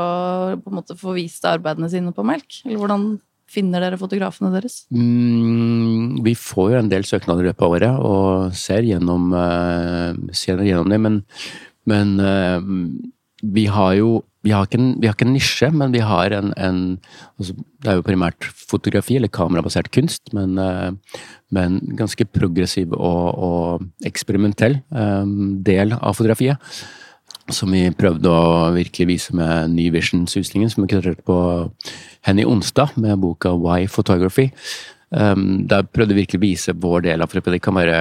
på 0.61 0.69
en 0.69 0.77
måte 0.77 0.99
få 1.01 1.15
vist 1.17 1.47
arbeidene 1.49 1.89
sine 1.89 2.13
på 2.13 2.25
Melk? 2.29 2.59
Eller 2.67 2.83
hvordan 2.83 3.07
finner 3.53 3.85
dere 3.85 4.01
fotografene 4.01 4.53
deres? 4.55 4.83
Mm, 4.95 6.23
vi 6.25 6.35
får 6.39 6.73
jo 6.73 6.81
en 6.81 6.91
del 6.93 7.07
søknader 7.09 7.45
i 7.45 7.51
løpet 7.51 7.67
av 7.67 7.77
året, 7.79 8.03
og 8.09 8.59
ser 8.59 8.87
gjennom, 8.89 9.33
uh, 9.37 10.13
ser 10.37 10.63
gjennom 10.65 10.93
det. 10.93 11.01
Men, 11.03 11.23
men 11.93 12.15
uh, 12.21 12.61
vi 13.43 13.67
har 13.73 13.97
jo 14.01 14.21
vi 14.43 14.51
har 14.51 14.67
ikke 14.67 14.79
en, 14.81 14.89
har 15.05 15.15
ikke 15.15 15.27
en 15.29 15.37
nisje, 15.37 15.69
men 15.71 15.93
vi 15.95 16.01
har 16.03 16.33
en, 16.35 16.51
en 16.59 16.79
altså, 17.39 17.55
Det 17.55 17.91
er 17.91 17.99
jo 18.01 18.07
primært 18.07 18.49
fotografi, 18.59 19.15
eller 19.17 19.31
kamerabasert 19.31 19.93
kunst, 19.95 20.33
men, 20.35 20.59
uh, 20.59 20.91
men 21.55 21.79
ganske 21.99 22.27
progressiv 22.27 22.97
og, 22.97 23.39
og 23.39 24.09
eksperimentell 24.09 24.81
um, 24.91 25.63
del 25.63 25.95
av 26.01 26.19
fotografiet. 26.19 26.59
Som 27.51 27.75
vi 27.75 27.89
prøvde 27.97 28.31
å 28.31 28.71
virkelig 28.77 29.09
vise 29.09 29.35
med 29.35 29.73
Ny 29.75 29.89
Visions-utstillingen, 29.95 30.71
som 30.71 30.85
vi 30.85 30.93
kurerte 30.93 31.25
på 31.27 31.39
Henny 32.29 32.45
onsdag 32.47 32.95
med 33.03 33.19
boka 33.25 33.51
Why 33.59 33.89
Photography. 33.91 34.53
Um, 35.13 35.67
der 35.69 35.83
prøvde 35.85 36.15
vi 36.15 36.23
virkelig 36.23 36.39
å 36.39 36.47
vise 36.47 36.77
vår 36.79 37.03
del 37.09 37.25
av 37.25 37.35
det. 37.35 37.43
Det 37.45 37.65
kan 37.65 37.77
være 37.77 37.99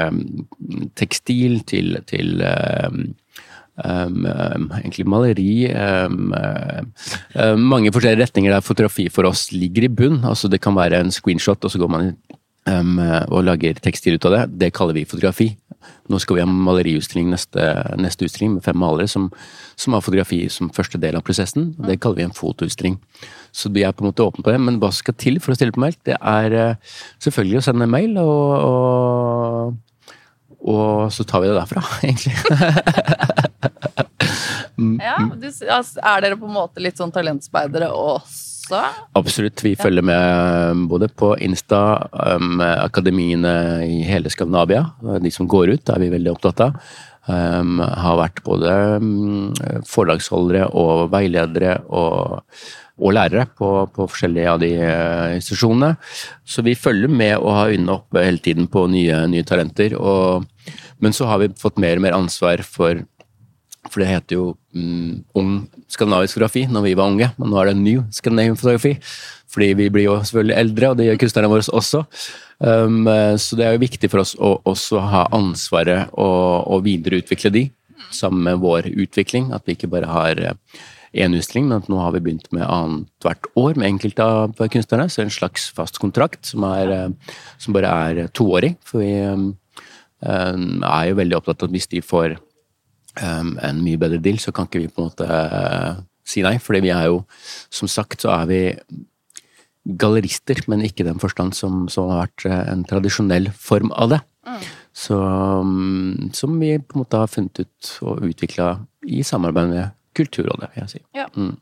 tekstil 0.99 1.59
til, 1.67 1.97
til 2.07 2.39
um, 2.45 3.09
Um, 3.81 4.25
um, 4.27 4.65
egentlig 4.77 5.07
maleri 5.09 5.71
um, 5.71 6.33
uh, 6.35 7.55
Mange 7.57 7.89
forskjellige 7.89 8.27
retninger 8.27 8.51
der 8.51 8.61
fotografi 8.61 9.07
for 9.09 9.25
oss 9.25 9.47
ligger 9.55 9.87
i 9.87 9.89
bunn. 9.89 10.19
altså 10.27 10.51
Det 10.51 10.59
kan 10.61 10.75
være 10.75 10.99
en 10.99 11.09
screenshot, 11.11 11.63
og 11.63 11.71
så 11.71 11.79
går 11.79 11.89
man 11.89 12.11
og 13.31 13.39
lager 13.47 13.79
tekstil 13.81 14.19
ut 14.19 14.25
av 14.27 14.35
det. 14.35 14.43
Det 14.59 14.73
kaller 14.75 14.93
vi 14.93 15.07
fotografi. 15.07 15.47
Nå 16.11 16.19
skal 16.21 16.37
vi 16.37 16.43
ha 16.43 16.47
maleriutstilling 16.49 17.29
neste, 17.31 17.67
neste 18.01 18.27
utstilling 18.27 18.55
med 18.57 18.65
fem 18.65 18.79
malere 18.81 19.09
som, 19.11 19.29
som, 19.79 19.95
har 19.95 20.03
fotografi 20.05 20.43
som 20.53 20.71
første 20.73 20.99
del 21.01 21.17
av 21.19 21.25
prosessen. 21.27 21.71
og 21.79 21.87
Det 21.89 21.99
kaller 22.01 22.21
vi 22.21 22.27
en 22.29 22.35
fotoutstilling. 22.35 22.99
Så 23.51 23.71
vi 23.73 23.85
er 23.85 23.95
på 23.95 24.05
en 24.05 24.11
måte 24.11 24.25
åpne 24.25 24.45
på 24.45 24.53
det. 24.53 24.59
Men 24.63 24.79
hva 24.81 24.91
skal 24.95 25.17
til 25.19 25.39
for 25.43 25.53
å 25.53 25.59
stille 25.59 25.75
på 25.75 25.83
melk? 25.83 25.99
Det 26.07 26.17
er 26.17 26.57
uh, 26.57 26.97
selvfølgelig 27.23 27.61
å 27.61 27.65
sende 27.69 27.89
mail 27.91 28.19
og, 28.21 28.51
og 28.67 29.79
og 30.61 31.09
så 31.09 31.23
tar 31.25 31.41
vi 31.41 31.49
det 31.49 31.55
derfra, 31.57 31.81
egentlig. 32.05 32.35
ja, 35.01 35.15
du, 35.33 35.47
altså, 35.49 35.97
Er 36.05 36.21
dere 36.21 36.37
på 36.37 36.45
en 36.45 36.53
måte 36.53 36.83
litt 36.83 37.01
sånn 37.01 37.13
talentspeidere 37.13 37.89
også? 37.89 38.50
Absolutt. 39.17 39.63
Vi 39.65 39.75
følger 39.79 40.05
med 40.05 40.85
både 40.91 41.09
på 41.11 41.33
Insta, 41.43 41.81
um, 42.35 42.61
akademiene 42.61 43.53
i 43.85 44.01
hele 44.07 44.31
Skandinavia. 44.33 44.85
De 45.21 45.31
som 45.33 45.49
går 45.49 45.75
ut, 45.75 45.89
er 45.91 46.03
vi 46.03 46.11
veldig 46.13 46.35
opptatt 46.35 46.63
av. 46.67 46.77
Um, 47.29 47.77
har 47.79 48.17
vært 48.17 48.39
både 48.41 48.69
forlagsholdere 48.97 49.83
foredragsholdere 49.91 50.63
og 50.73 51.11
veiledere 51.13 51.75
og 51.93 52.39
og 53.01 53.15
lærere 53.15 53.47
på, 53.57 53.69
på, 53.95 54.05
forskjellige 54.09 54.49
av 54.51 54.59
de 54.61 54.71
uh, 54.77 55.33
institusjonene. 55.33 55.95
Så 56.45 56.63
vi 56.65 56.77
følger 56.77 57.09
med 57.09 57.33
og 57.39 57.55
har 57.57 57.73
øynene 57.73 57.95
oppe 57.97 58.25
hele 58.25 58.41
tiden 58.43 58.67
på 58.69 58.85
nye, 58.91 59.23
nye 59.31 59.47
talenter. 59.47 59.95
Og, 59.97 60.45
men 61.01 61.15
så 61.15 61.29
har 61.29 61.41
vi 61.41 61.49
fått 61.57 61.81
mer 61.81 61.97
og 61.97 62.05
mer 62.05 62.17
ansvar 62.17 62.61
for 62.67 63.01
For 63.89 64.03
det 64.03 64.11
heter 64.11 64.37
jo 64.37 64.45
mm, 64.77 65.23
ung 65.39 65.53
skandinavisk 65.89 66.37
fotografi 66.37 66.67
når 66.69 66.85
vi 66.85 66.93
var 66.99 67.09
unge, 67.09 67.31
men 67.39 67.49
nå 67.49 67.57
er 67.59 67.71
det 67.71 67.79
new 67.79 68.03
Scandinavian 68.13 68.59
fotografi. 68.59 68.93
Fordi 69.51 69.71
vi 69.79 69.89
blir 69.91 70.05
jo 70.05 70.19
selvfølgelig 70.21 70.57
eldre, 70.61 70.91
og 70.91 70.99
det 70.99 71.07
gjør 71.09 71.19
kunstnerne 71.23 71.51
våre 71.51 71.75
også. 71.81 72.05
Um, 72.61 73.09
så 73.41 73.57
det 73.59 73.65
er 73.67 73.75
jo 73.75 73.81
viktig 73.81 74.09
for 74.13 74.23
oss 74.23 74.31
å 74.37 74.53
også 74.69 75.01
ha 75.11 75.25
ansvaret 75.35 76.13
og, 76.13 76.69
og 76.71 76.85
videreutvikle 76.85 77.51
de, 77.51 77.65
sammen 78.15 78.45
med 78.45 78.61
vår 78.63 78.87
utvikling. 78.93 79.49
At 79.55 79.65
vi 79.67 79.75
ikke 79.75 79.91
bare 79.91 80.07
har 80.07 80.45
én 81.11 81.35
utstilling, 81.35 81.67
men 81.67 81.81
at 81.81 81.89
nå 81.91 81.99
har 81.99 82.13
vi 82.15 82.21
begynt 82.23 82.47
med 82.55 82.63
annethvert 82.63 83.49
år 83.59 83.75
med 83.75 83.89
enkelte 83.89 84.23
av 84.23 84.55
kunstnerne. 84.61 85.09
Så 85.11 85.25
en 85.25 85.33
slags 85.33 85.67
fast 85.75 85.99
kontrakt 85.99 86.53
som, 86.53 86.63
er, 86.69 86.93
eh, 86.95 87.35
som 87.59 87.75
bare 87.75 87.91
er 87.91 88.31
toårig. 88.37 88.75
For 88.87 89.03
vi 89.03 89.11
um, 89.27 89.51
er 90.21 91.09
jo 91.09 91.19
veldig 91.19 91.39
opptatt 91.41 91.65
av 91.65 91.69
at 91.69 91.75
hvis 91.75 91.91
de 91.91 92.03
får 92.05 92.37
en 93.19 93.83
mye 93.83 93.99
bedre 93.99 94.21
deal, 94.23 94.39
så 94.39 94.53
kan 94.55 94.69
ikke 94.69 94.83
vi 94.85 94.91
på 94.91 95.03
en 95.03 95.09
måte 95.09 95.27
uh, 95.27 96.01
si 96.27 96.43
nei. 96.45 96.57
Fordi 96.63 96.83
vi 96.85 96.93
er 96.95 97.09
jo, 97.09 97.23
som 97.73 97.89
sagt, 97.91 98.23
så 98.23 98.31
er 98.35 98.49
vi 98.51 98.61
gallerister, 100.01 100.61
men 100.69 100.83
ikke 100.85 101.03
i 101.03 101.09
den 101.09 101.21
forstand 101.21 101.55
som, 101.57 101.87
som, 101.89 102.11
har 102.13 102.27
vært 102.27 102.45
en 102.51 102.83
tradisjonell 102.87 103.49
form 103.57 103.93
av 103.97 104.13
det. 104.13 104.21
Mm. 104.47 104.61
Så, 104.97 105.17
um, 105.17 106.29
som 106.37 106.59
vi 106.61 106.75
på 106.79 106.97
en 106.97 107.03
måte 107.03 107.19
har 107.19 107.31
funnet 107.31 107.63
ut 107.63 107.95
og 108.05 108.21
utvikla 108.29 108.75
i 109.09 109.23
samarbeid 109.25 109.73
med 109.73 109.97
Kulturrådet, 110.11 110.73
vil 110.73 110.83
jeg 110.83 110.91
si. 110.91 110.99
Ja. 111.15 111.29
Mm. 111.39 111.55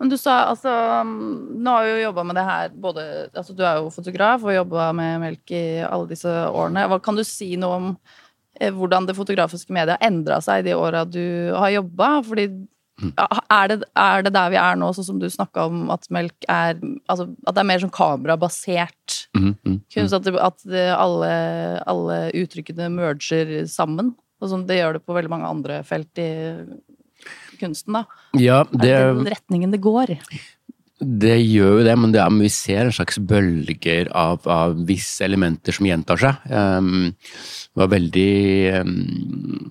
Men 0.00 0.08
du 0.08 0.16
sa 0.16 0.46
altså 0.48 0.72
Nå 1.04 1.74
har 1.74 1.84
vi 1.84 1.90
jo 1.90 2.04
jobba 2.06 2.22
med 2.24 2.38
det 2.38 2.44
her 2.46 2.70
både 2.72 3.02
altså 3.34 3.56
Du 3.56 3.64
er 3.66 3.80
jo 3.80 3.90
fotograf 3.92 4.46
og 4.46 4.54
jobba 4.54 4.86
med 4.96 5.20
melk 5.26 5.52
i 5.52 5.64
alle 5.84 6.08
disse 6.08 6.30
årene. 6.30 6.86
Hva 6.88 7.00
Kan 7.04 7.18
du 7.18 7.24
si 7.26 7.52
noe 7.60 7.80
om 7.80 7.90
eh, 7.90 8.20
hvordan 8.74 9.06
det 9.08 9.16
fotografiske 9.16 9.72
mediet 9.74 9.96
har 9.96 10.10
endra 10.10 10.40
seg 10.44 10.66
de 10.66 10.76
åra 10.76 11.04
du 11.08 11.22
har 11.54 11.72
jobba? 11.76 12.10
Fordi 12.26 12.46
mm. 12.50 13.12
er 13.16 13.72
det, 13.72 13.78
er 13.94 14.26
det, 14.26 14.34
der 14.36 14.52
vi 14.52 14.60
er 14.60 14.80
nå, 14.80 14.90
sånn 14.96 15.08
som 15.12 15.20
du 15.22 15.28
snakka 15.30 15.68
om, 15.70 15.84
at 15.94 16.08
melk 16.12 16.48
er 16.50 16.80
Altså 17.06 17.30
at 17.46 17.56
det 17.56 17.62
er 17.62 17.70
mer 17.70 17.84
sånn 17.84 17.94
kamerabasert 17.94 19.20
mm, 19.38 19.52
mm, 19.54 19.78
kunst? 19.94 20.16
At, 20.18 20.26
det, 20.26 20.34
at 20.40 20.66
det, 20.68 20.88
alle, 20.96 21.30
alle 21.90 22.22
uttrykkene 22.42 22.90
merger 22.94 23.60
sammen? 23.70 24.14
Sånn, 24.40 24.64
det 24.68 24.80
gjør 24.80 24.96
det 24.96 25.04
på 25.04 25.14
veldig 25.16 25.32
mange 25.32 25.48
andre 25.52 25.82
felt 25.84 26.20
i 26.20 26.30
kunsten, 27.60 27.98
da. 27.98 28.06
Ja, 28.40 28.62
det, 28.72 28.88
er 28.88 29.10
det 29.10 29.18
den 29.18 29.28
retningen 29.34 29.74
det 29.74 29.82
går? 29.84 30.14
Det 31.00 31.38
gjør 31.40 31.78
jo 31.78 31.84
det, 31.86 31.96
men, 31.96 32.12
det 32.12 32.20
er, 32.20 32.32
vi 32.36 32.50
ser 32.52 32.84
en 32.84 32.92
slags 32.92 33.16
bølger 33.24 34.10
av, 34.12 34.44
av 34.44 34.76
visse 34.88 35.24
elementer 35.24 35.72
som 35.72 35.88
gjentar 35.88 36.20
seg. 36.20 36.42
Um, 36.52 37.12
det 37.16 37.80
var 37.80 37.92
veldig 37.94 38.32
um, 38.84 39.70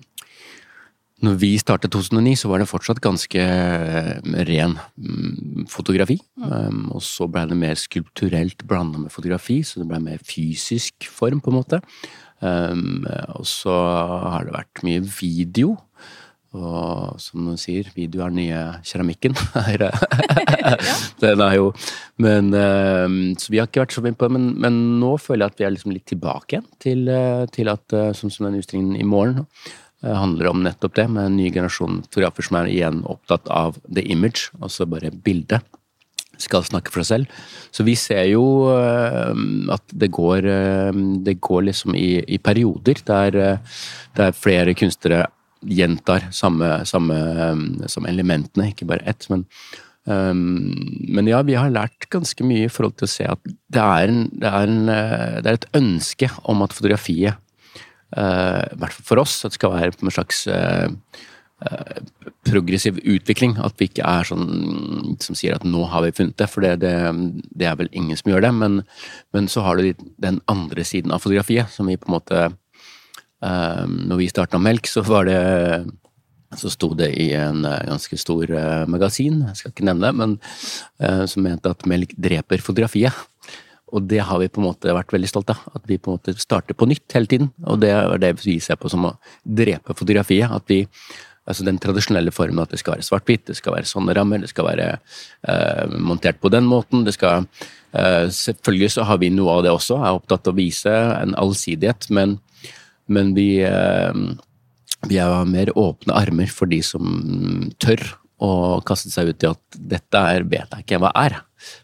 når 1.22 1.36
vi 1.38 1.52
startet 1.60 1.92
2009, 1.94 2.32
så 2.40 2.50
var 2.50 2.62
det 2.62 2.66
fortsatt 2.70 3.02
ganske 3.04 3.44
ren 4.48 4.74
um, 4.98 5.68
fotografi. 5.70 6.18
Og 6.40 7.04
så 7.04 7.28
ble 7.30 7.44
det 7.52 7.60
mer 7.60 7.78
skulpturelt 7.78 8.66
blanda 8.66 9.04
med 9.04 9.14
fotografi, 9.14 9.60
så 9.62 9.84
det 9.84 9.86
ble 9.92 10.02
mer 10.02 10.24
fysisk 10.26 11.06
form, 11.06 11.44
på 11.44 11.52
en 11.52 11.60
måte. 11.60 11.82
Og 12.40 13.44
så 13.44 13.76
har 13.76 14.48
det 14.48 14.56
vært 14.56 14.82
mye 14.88 15.04
video. 15.04 15.76
Og 16.50 17.14
som 17.22 17.44
noen 17.46 17.58
sier, 17.60 17.86
video 17.94 18.24
er 18.24 18.32
den 18.32 18.40
nye 18.40 18.62
keramikken. 18.82 19.36
den 21.22 21.42
er 21.44 21.56
jo 21.56 21.68
Men 22.20 22.50
ehm, 22.56 23.20
Så 23.38 23.52
vi 23.52 23.60
har 23.60 23.68
ikke 23.70 23.84
vært 23.84 23.94
så 23.96 24.04
mye 24.04 24.16
på 24.18 24.26
det, 24.26 24.34
men, 24.36 24.48
men, 24.60 24.80
nå 25.02 25.14
føler 25.22 25.46
jeg 25.46 25.54
at 25.54 25.60
vi 25.60 25.68
er 25.68 25.74
liksom 25.76 25.94
litt 25.94 26.08
tilbake 26.10 26.56
igjen 26.56 26.66
til, 26.82 27.06
eh, 27.12 27.44
til 27.54 27.70
at 27.72 27.96
eh, 27.96 28.10
Sånn 28.16 28.34
som 28.34 28.48
den 28.48 28.58
utstillingen 28.60 28.98
i 28.98 29.06
morgen 29.06 29.44
eh, 29.46 30.14
handler 30.16 30.50
om 30.50 30.64
nettopp 30.66 30.98
det, 30.98 31.06
med 31.12 31.28
en 31.30 31.38
ny 31.38 31.50
generasjon 31.54 32.02
fotografer 32.08 32.48
som 32.48 32.60
er 32.60 32.72
igjen 32.74 33.02
opptatt 33.06 33.50
av 33.52 33.78
the 33.86 34.04
image, 34.10 34.50
altså 34.60 34.88
bare 34.90 35.12
bildet. 35.14 35.62
Skal 36.40 36.64
snakke 36.64 36.90
for 36.90 37.04
seg 37.04 37.26
selv. 37.26 37.40
Så 37.68 37.84
vi 37.84 37.92
ser 38.00 38.24
jo 38.30 38.42
at 38.72 39.92
det 39.92 40.08
går, 40.16 40.46
det 41.20 41.34
går 41.44 41.66
liksom 41.66 41.92
i, 41.98 42.22
i 42.24 42.38
perioder 42.40 43.02
der, 43.04 43.36
der 44.16 44.32
flere 44.32 44.72
kunstnere 44.72 45.26
gjentar 45.66 46.28
samme, 46.34 46.80
samme 46.88 47.16
som 47.90 48.08
elementene, 48.08 48.70
ikke 48.72 48.88
bare 48.88 49.04
ett. 49.08 49.26
Men, 49.32 49.44
um, 50.08 50.42
men, 51.08 51.28
ja, 51.30 51.42
vi 51.46 51.58
har 51.58 51.72
lært 51.72 52.08
ganske 52.12 52.46
mye 52.46 52.68
i 52.68 52.72
forhold 52.72 52.96
til 52.98 53.08
å 53.08 53.12
se 53.12 53.28
at 53.28 53.42
det 53.44 53.84
er, 53.84 54.12
en, 54.12 54.22
det 54.32 54.50
er, 54.50 54.72
en, 54.72 54.86
det 54.88 55.50
er 55.50 55.58
et 55.58 55.68
ønske 55.76 56.30
om 56.50 56.64
at 56.66 56.76
fotografiet, 56.76 57.40
uh, 58.16 58.62
i 58.70 58.78
hvert 58.80 58.96
fall 58.96 59.10
for 59.12 59.24
oss, 59.24 59.40
at 59.44 59.52
det 59.52 59.60
skal 59.60 59.76
være 59.76 59.98
en 60.00 60.14
slags 60.14 60.46
uh, 60.48 60.88
progressiv 62.48 62.96
utvikling. 63.04 63.58
At 63.60 63.76
vi 63.76 63.90
ikke 63.90 64.06
er 64.08 64.24
sånn 64.24 65.18
som 65.20 65.36
sier 65.36 65.58
at 65.58 65.66
nå 65.68 65.84
har 65.92 66.06
vi 66.06 66.14
funnet 66.16 66.38
det, 66.40 66.48
for 66.48 66.64
det, 66.64 66.78
det, 66.80 66.94
det 67.52 67.68
er 67.68 67.76
vel 67.80 67.92
ingen 67.92 68.16
som 68.16 68.32
gjør 68.32 68.46
det. 68.46 68.54
Men, 68.56 68.80
men 69.36 69.50
så 69.52 69.66
har 69.66 69.76
du 69.76 70.06
den 70.24 70.40
andre 70.50 70.86
siden 70.88 71.12
av 71.12 71.20
fotografiet, 71.20 71.68
som 71.74 71.90
vi 71.90 72.00
på 72.00 72.08
en 72.08 72.16
måte 72.16 72.48
når 73.40 74.18
vi 74.20 74.26
starta 74.28 74.58
Melk, 74.60 74.84
så 74.90 75.00
var 75.06 75.24
det 75.24 75.38
så 76.58 76.70
sto 76.72 76.90
det 76.98 77.12
i 77.20 77.30
en 77.38 77.62
uh, 77.62 77.78
ganske 77.86 78.18
stor 78.18 78.50
uh, 78.50 78.86
magasin, 78.90 79.44
jeg 79.50 79.60
skal 79.60 79.74
ikke 79.74 79.86
nevne 79.86 80.08
det, 80.08 80.16
men 80.18 80.36
uh, 81.02 81.24
som 81.30 81.46
mente 81.46 81.70
at 81.70 81.86
melk 81.90 82.16
dreper 82.18 82.62
fotografiet. 82.64 83.14
Og 83.90 84.04
det 84.06 84.20
har 84.26 84.38
vi 84.38 84.50
på 84.50 84.62
en 84.62 84.68
måte 84.68 84.94
vært 84.94 85.10
veldig 85.14 85.30
stolt 85.30 85.50
av. 85.50 85.62
At 85.74 85.86
vi 85.90 85.98
på 85.98 86.10
en 86.10 86.18
måte 86.18 86.34
starter 86.38 86.76
på 86.78 86.86
nytt 86.86 87.10
hele 87.10 87.26
tiden. 87.26 87.48
Og 87.66 87.80
det 87.82 87.88
er 87.90 88.20
det 88.22 88.36
vi 88.38 88.60
ser 88.62 88.78
på 88.78 88.90
som 88.90 89.08
å 89.08 89.16
drepe 89.42 89.96
fotografiet. 89.98 90.46
At 90.46 90.70
vi 90.70 90.84
Altså 91.48 91.64
den 91.66 91.80
tradisjonelle 91.82 92.30
formen 92.30 92.60
at 92.62 92.70
det 92.70 92.78
skal 92.78 92.92
være 92.92 93.02
svart-hvitt, 93.02 93.46
det 93.48 93.56
skal 93.58 93.72
være 93.74 93.88
sånne 93.88 94.12
rammer, 94.14 94.38
det 94.38 94.50
skal 94.52 94.68
være 94.68 95.96
montert 95.98 96.36
på 96.38 96.50
den 96.52 96.68
måten. 96.68 97.00
det 97.02 97.16
skal 97.16 97.48
Selvfølgelig 97.90 98.90
så 98.94 99.06
har 99.08 99.18
vi 99.18 99.32
noe 99.34 99.56
av 99.56 99.64
det 99.64 99.72
også, 99.72 99.96
jeg 99.96 100.06
er 100.12 100.18
opptatt 100.20 100.46
av 100.46 100.52
å 100.52 100.60
vise 100.60 100.92
en 100.92 101.34
allsidighet, 101.40 102.06
men 102.14 102.36
men 103.10 103.34
vi, 103.36 103.60
eh, 103.66 104.14
vi 105.10 105.20
er 105.20 105.50
mer 105.50 105.72
åpne 105.78 106.16
armer 106.16 106.50
for 106.52 106.70
de 106.70 106.80
som 106.86 107.70
tør 107.82 108.04
å 108.40 108.80
kaste 108.86 109.10
seg 109.12 109.32
ut 109.32 109.44
i 109.44 109.50
at 109.50 109.78
dette 109.92 110.20
er, 110.32 110.46
vet 110.48 110.72
jeg 110.72 110.86
ikke 110.86 111.00
hva 111.02 111.12
er. 111.18 111.36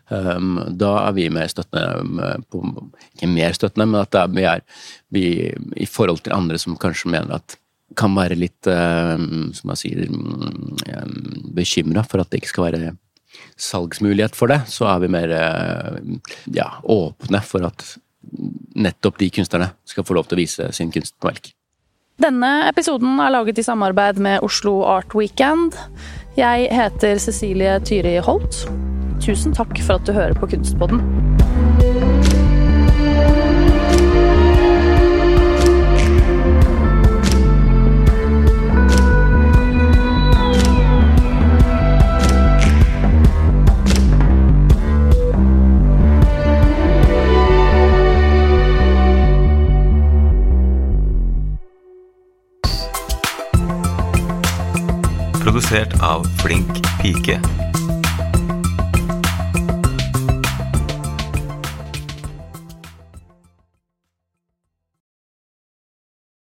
Um, 0.09 0.57
da 0.73 0.95
er 1.03 1.17
vi 1.19 1.27
mer 1.29 1.51
støttende 1.53 2.39
på, 2.49 2.63
Ikke 3.13 3.29
mer 3.29 3.53
støttende, 3.57 3.89
men 3.91 4.01
at 4.01 4.17
vi 4.33 4.47
er 4.49 4.63
vi, 5.13 5.25
i 5.77 5.89
forhold 5.91 6.23
til 6.25 6.37
andre 6.37 6.57
som 6.61 6.79
kanskje 6.81 7.13
mener 7.13 7.37
at 7.37 7.59
kan 7.97 8.17
være 8.17 8.39
litt, 8.39 8.67
uh, 8.67 9.21
som 9.57 9.75
jeg 9.75 9.83
sier, 9.83 10.09
um, 10.09 11.53
bekymra 11.57 12.07
for 12.09 12.25
at 12.25 12.33
det 12.33 12.41
ikke 12.41 12.55
skal 12.55 12.69
være 12.71 12.95
salgsmulighet 13.61 14.37
for 14.37 14.49
det, 14.49 14.63
så 14.73 14.89
er 14.89 15.05
vi 15.05 15.13
mer 15.13 15.33
ja, 16.57 16.71
åpne 16.89 17.43
for 17.45 17.69
at 17.69 17.85
nettopp 18.77 19.19
de 19.21 19.31
kunstnerne 19.33 19.73
skal 19.89 20.07
få 20.07 20.17
lov 20.17 20.29
til 20.29 20.39
å 20.39 20.43
vise 20.43 20.69
sin 20.77 20.93
kunstverk. 20.95 21.53
Denne 22.23 22.51
episoden 22.71 23.19
er 23.21 23.33
laget 23.35 23.61
i 23.61 23.67
samarbeid 23.67 24.21
med 24.25 24.45
Oslo 24.45 24.79
Art 24.89 25.13
Weekend. 25.17 25.77
Jeg 26.37 26.71
heter 26.73 27.21
Cecilie 27.21 27.77
Tyri 27.85 28.17
Holt. 28.25 28.65
Tusen 29.21 29.53
takk 29.57 29.77
for 29.85 30.01
at 30.01 30.09
du 30.09 30.17
hører 30.17 30.37
på 30.37 30.49
Kunstpodden. 30.53 31.36
Produsert 55.77 56.03
av 56.03 56.25
Flink 56.43 57.03
pike. 57.03 57.66